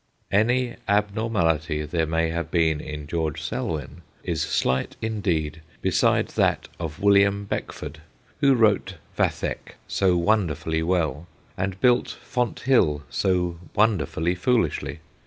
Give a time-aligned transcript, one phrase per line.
[0.31, 7.01] Any abnormality there may have been in George Selwyn is slight indeed beside that of
[7.03, 7.99] William Beckford,
[8.39, 15.01] who wrote Vathek so wonderfully well, and built' Fonthill' so wonderfully foolishly.